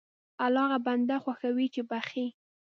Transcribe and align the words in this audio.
الله 0.45 0.63
هغه 0.67 0.77
بنده 0.87 1.15
خوښوي 1.23 1.67
چې 1.73 1.81
بخښي. 1.89 2.27